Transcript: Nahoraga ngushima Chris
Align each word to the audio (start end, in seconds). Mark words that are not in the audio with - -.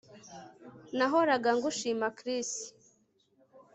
Nahoraga 0.97 1.49
ngushima 1.57 2.07
Chris 2.17 2.49